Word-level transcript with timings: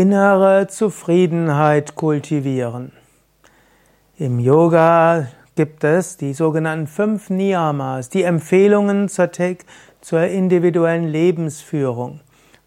innere 0.00 0.68
Zufriedenheit 0.68 1.96
kultivieren. 1.96 2.92
Im 4.16 4.38
Yoga 4.38 5.26
gibt 5.56 5.82
es 5.82 6.16
die 6.16 6.34
sogenannten 6.34 6.86
fünf 6.86 7.30
Niyamas, 7.30 8.08
die 8.08 8.22
Empfehlungen 8.22 9.08
zur, 9.08 9.28
zur 10.00 10.22
individuellen 10.22 11.08
Lebensführung. 11.08 12.20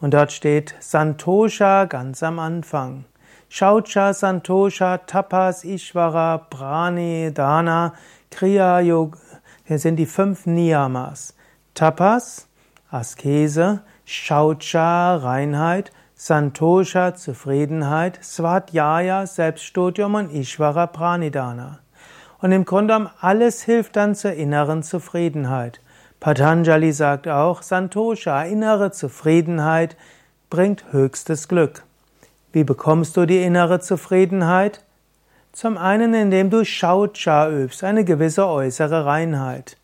Und 0.00 0.14
dort 0.14 0.32
steht 0.32 0.74
Santosha 0.80 1.84
ganz 1.84 2.22
am 2.22 2.38
Anfang. 2.38 3.04
Shaucha, 3.50 4.14
Santosha, 4.14 4.96
Tapas, 4.96 5.64
Ishvara, 5.64 6.38
Prani, 6.38 7.30
Dana, 7.34 7.92
Kriya, 8.30 8.80
Yoga. 8.80 9.18
Hier 9.64 9.78
sind 9.78 9.96
die 9.96 10.06
fünf 10.06 10.46
Niyamas. 10.46 11.34
Tapas, 11.74 12.48
Askese, 12.90 13.82
Shaucha, 14.10 15.16
Reinheit, 15.16 15.92
Santosha, 16.14 17.14
Zufriedenheit, 17.14 18.18
Svadhyaya, 18.24 19.26
Selbststudium 19.26 20.14
und 20.14 20.34
Ishvara 20.34 20.86
Pranidhana. 20.86 21.80
Und 22.40 22.52
im 22.52 22.64
Grunde 22.64 22.94
genommen 22.94 23.10
alles 23.20 23.62
hilft 23.62 23.96
dann 23.96 24.14
zur 24.14 24.32
inneren 24.32 24.82
Zufriedenheit. 24.82 25.82
Patanjali 26.20 26.90
sagt 26.92 27.28
auch, 27.28 27.60
Santosha, 27.60 28.44
innere 28.44 28.92
Zufriedenheit, 28.92 29.98
bringt 30.48 30.90
höchstes 30.90 31.46
Glück. 31.46 31.82
Wie 32.50 32.64
bekommst 32.64 33.14
du 33.18 33.26
die 33.26 33.42
innere 33.42 33.80
Zufriedenheit? 33.80 34.84
Zum 35.52 35.76
einen, 35.76 36.14
indem 36.14 36.48
du 36.48 36.64
Shaucha 36.64 37.50
übst, 37.50 37.84
eine 37.84 38.06
gewisse 38.06 38.46
äußere 38.46 39.04
Reinheit. 39.04 39.76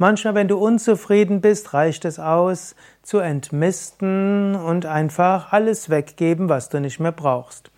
Manchmal, 0.00 0.36
wenn 0.36 0.46
du 0.46 0.58
unzufrieden 0.58 1.40
bist, 1.40 1.74
reicht 1.74 2.04
es 2.04 2.20
aus, 2.20 2.76
zu 3.02 3.18
entmisten 3.18 4.54
und 4.54 4.86
einfach 4.86 5.52
alles 5.52 5.90
weggeben, 5.90 6.48
was 6.48 6.68
du 6.68 6.80
nicht 6.80 7.00
mehr 7.00 7.10
brauchst. 7.10 7.72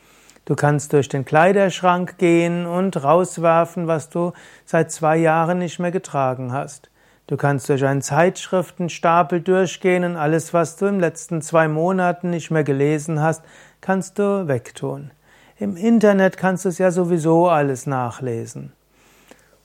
Du 0.44 0.54
kannst 0.54 0.92
durch 0.92 1.08
den 1.08 1.24
Kleiderschrank 1.24 2.18
gehen 2.18 2.66
und 2.66 3.02
rauswerfen, 3.02 3.86
was 3.86 4.10
du 4.10 4.32
seit 4.66 4.92
zwei 4.92 5.16
Jahren 5.16 5.60
nicht 5.60 5.78
mehr 5.78 5.92
getragen 5.92 6.52
hast. 6.52 6.90
Du 7.26 7.38
kannst 7.38 7.70
durch 7.70 7.86
einen 7.86 8.02
Zeitschriftenstapel 8.02 9.40
durchgehen 9.40 10.04
und 10.04 10.16
alles, 10.16 10.52
was 10.52 10.76
du 10.76 10.86
im 10.86 11.00
letzten 11.00 11.40
zwei 11.40 11.68
Monaten 11.68 12.28
nicht 12.28 12.50
mehr 12.50 12.64
gelesen 12.64 13.22
hast, 13.22 13.42
kannst 13.80 14.18
du 14.18 14.46
wegtun. 14.46 15.10
Im 15.56 15.74
Internet 15.74 16.36
kannst 16.36 16.66
du 16.66 16.68
es 16.68 16.76
ja 16.76 16.90
sowieso 16.90 17.48
alles 17.48 17.86
nachlesen. 17.86 18.74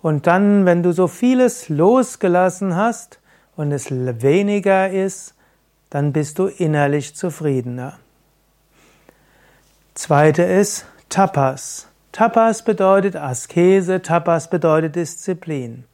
Und 0.05 0.27
dann, 0.27 0.67
wenn 0.67 0.83
du 0.83 0.91
so 0.91 1.07
vieles 1.07 1.67
losgelassen 1.67 2.75
hast 2.75 3.19
und 3.55 3.71
es 3.71 3.89
weniger 3.89 4.87
ist, 4.91 5.33
dann 5.89 6.13
bist 6.13 6.37
du 6.37 6.45
innerlich 6.45 7.15
zufriedener. 7.15 7.97
Zweite 9.95 10.43
ist 10.43 10.85
Tapas. 11.09 11.87
Tapas 12.11 12.63
bedeutet 12.63 13.15
Askese, 13.15 14.03
Tapas 14.03 14.51
bedeutet 14.51 14.95
Disziplin. 14.95 15.85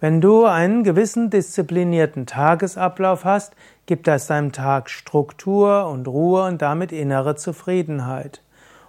Wenn 0.00 0.20
du 0.20 0.46
einen 0.46 0.82
gewissen 0.82 1.30
disziplinierten 1.30 2.26
Tagesablauf 2.26 3.24
hast, 3.24 3.52
gibt 3.86 4.08
das 4.08 4.26
deinem 4.26 4.50
Tag 4.50 4.90
Struktur 4.90 5.86
und 5.86 6.08
Ruhe 6.08 6.42
und 6.42 6.60
damit 6.60 6.90
innere 6.90 7.36
Zufriedenheit. 7.36 8.40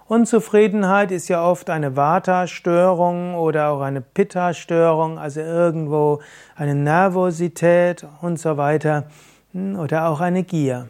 Unzufriedenheit 0.08 1.10
ist 1.10 1.26
ja 1.26 1.44
oft 1.44 1.68
eine 1.68 1.96
Vata-Störung 1.96 3.34
oder 3.34 3.70
auch 3.70 3.80
eine 3.80 4.00
Pitta-Störung, 4.00 5.18
also 5.18 5.40
irgendwo 5.40 6.20
eine 6.54 6.76
Nervosität 6.76 8.06
und 8.22 8.38
so 8.38 8.56
weiter 8.56 9.08
hm, 9.52 9.76
oder 9.76 10.08
auch 10.08 10.20
eine 10.20 10.44
Gier. 10.44 10.88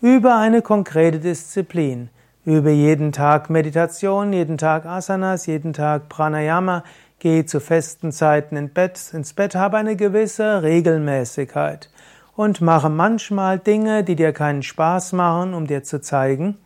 Über 0.00 0.36
eine 0.36 0.62
konkrete 0.62 1.20
Disziplin. 1.20 2.10
Übe 2.44 2.72
jeden 2.72 3.12
Tag 3.12 3.50
Meditation, 3.50 4.32
jeden 4.32 4.58
Tag 4.58 4.84
Asanas, 4.84 5.46
jeden 5.46 5.72
Tag 5.72 6.08
Pranayama, 6.08 6.82
geh 7.20 7.46
zu 7.46 7.60
festen 7.60 8.10
Zeiten 8.10 8.56
ins 8.56 8.74
Bett, 8.74 9.00
ins 9.12 9.32
Bett, 9.32 9.54
habe 9.54 9.76
eine 9.76 9.94
gewisse 9.94 10.64
Regelmäßigkeit 10.64 11.88
und 12.34 12.60
mache 12.60 12.90
manchmal 12.90 13.60
Dinge, 13.60 14.02
die 14.02 14.16
dir 14.16 14.32
keinen 14.32 14.64
Spaß 14.64 15.12
machen, 15.12 15.54
um 15.54 15.68
dir 15.68 15.84
zu 15.84 16.00
zeigen, 16.00 16.58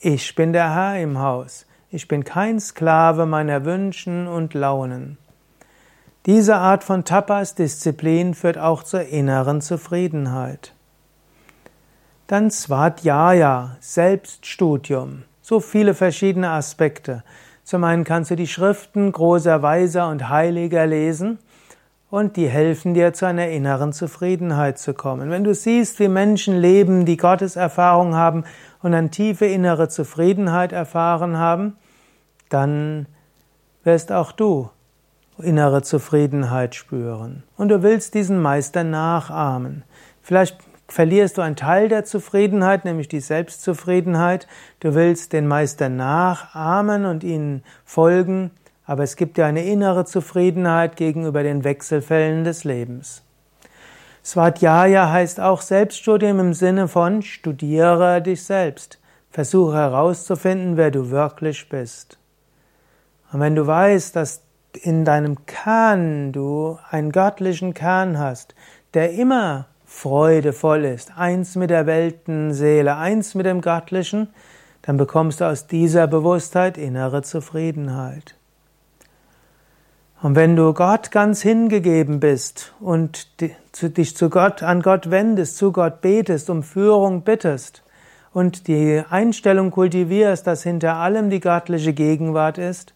ich 0.00 0.34
bin 0.34 0.52
der 0.52 0.74
Herr 0.74 1.00
im 1.00 1.18
Haus. 1.18 1.66
Ich 1.90 2.08
bin 2.08 2.24
kein 2.24 2.60
Sklave 2.60 3.26
meiner 3.26 3.64
Wünschen 3.64 4.26
und 4.26 4.54
Launen. 4.54 5.18
Diese 6.26 6.56
Art 6.56 6.82
von 6.82 7.04
Tapas-Disziplin 7.04 8.34
führt 8.34 8.58
auch 8.58 8.82
zur 8.82 9.02
inneren 9.02 9.60
Zufriedenheit. 9.60 10.74
Dann 12.26 12.50
Svadhyaya, 12.50 13.76
Selbststudium. 13.80 15.24
So 15.42 15.60
viele 15.60 15.94
verschiedene 15.94 16.50
Aspekte. 16.50 17.22
Zum 17.62 17.84
einen 17.84 18.04
kannst 18.04 18.30
du 18.30 18.36
die 18.36 18.46
Schriften 18.46 19.12
großer 19.12 19.62
Weiser 19.62 20.08
und 20.08 20.28
Heiliger 20.28 20.86
lesen 20.86 21.38
und 22.14 22.36
die 22.36 22.48
helfen 22.48 22.94
dir 22.94 23.12
zu 23.12 23.26
einer 23.26 23.48
inneren 23.48 23.92
Zufriedenheit 23.92 24.78
zu 24.78 24.94
kommen. 24.94 25.30
Wenn 25.30 25.42
du 25.42 25.52
siehst, 25.52 25.98
wie 25.98 26.06
Menschen 26.06 26.56
leben, 26.56 27.06
die 27.06 27.16
Gotteserfahrung 27.16 28.14
haben 28.14 28.44
und 28.82 28.94
eine 28.94 29.10
tiefe 29.10 29.46
innere 29.46 29.88
Zufriedenheit 29.88 30.70
erfahren 30.70 31.38
haben, 31.38 31.76
dann 32.50 33.06
wirst 33.82 34.12
auch 34.12 34.30
du 34.30 34.70
innere 35.38 35.82
Zufriedenheit 35.82 36.76
spüren. 36.76 37.42
Und 37.56 37.70
du 37.70 37.82
willst 37.82 38.14
diesen 38.14 38.40
Meister 38.40 38.84
nachahmen. 38.84 39.82
Vielleicht 40.22 40.58
verlierst 40.86 41.36
du 41.38 41.42
einen 41.42 41.56
Teil 41.56 41.88
der 41.88 42.04
Zufriedenheit, 42.04 42.84
nämlich 42.84 43.08
die 43.08 43.18
Selbstzufriedenheit. 43.18 44.46
Du 44.78 44.94
willst 44.94 45.32
den 45.32 45.48
Meister 45.48 45.88
nachahmen 45.88 47.06
und 47.06 47.24
ihnen 47.24 47.64
folgen, 47.84 48.52
aber 48.86 49.02
es 49.02 49.16
gibt 49.16 49.38
ja 49.38 49.46
eine 49.46 49.64
innere 49.64 50.04
Zufriedenheit 50.04 50.96
gegenüber 50.96 51.42
den 51.42 51.64
Wechselfällen 51.64 52.44
des 52.44 52.64
Lebens. 52.64 53.22
Svadhyaya 54.24 55.10
heißt 55.10 55.40
auch 55.40 55.60
Selbststudium 55.60 56.40
im 56.40 56.54
Sinne 56.54 56.88
von 56.88 57.22
studiere 57.22 58.22
dich 58.22 58.42
selbst. 58.44 58.98
Versuche 59.30 59.74
herauszufinden, 59.74 60.76
wer 60.76 60.90
du 60.90 61.10
wirklich 61.10 61.68
bist. 61.68 62.18
Und 63.32 63.40
wenn 63.40 63.54
du 63.54 63.66
weißt, 63.66 64.16
dass 64.16 64.42
in 64.72 65.04
deinem 65.04 65.44
Kern 65.44 66.32
du 66.32 66.78
einen 66.90 67.12
göttlichen 67.12 67.74
Kern 67.74 68.18
hast, 68.18 68.54
der 68.94 69.12
immer 69.12 69.66
freudevoll 69.84 70.84
ist, 70.84 71.12
eins 71.16 71.56
mit 71.56 71.70
der 71.70 71.86
Weltenseele, 71.86 72.96
eins 72.96 73.34
mit 73.34 73.46
dem 73.46 73.60
Göttlichen, 73.60 74.28
dann 74.82 74.96
bekommst 74.96 75.40
du 75.40 75.46
aus 75.46 75.66
dieser 75.66 76.06
Bewusstheit 76.06 76.78
innere 76.78 77.22
Zufriedenheit. 77.22 78.36
Und 80.24 80.36
wenn 80.36 80.56
du 80.56 80.72
Gott 80.72 81.10
ganz 81.10 81.42
hingegeben 81.42 82.18
bist 82.18 82.72
und 82.80 83.28
dich 83.82 84.16
zu 84.16 84.30
Gott, 84.30 84.62
an 84.62 84.80
Gott 84.80 85.10
wendest, 85.10 85.58
zu 85.58 85.70
Gott 85.70 86.00
betest, 86.00 86.48
um 86.48 86.62
Führung 86.62 87.24
bittest 87.24 87.82
und 88.32 88.66
die 88.66 89.02
Einstellung 89.10 89.70
kultivierst, 89.70 90.46
dass 90.46 90.62
hinter 90.62 90.94
allem 90.94 91.28
die 91.28 91.40
göttliche 91.40 91.92
Gegenwart 91.92 92.56
ist, 92.56 92.94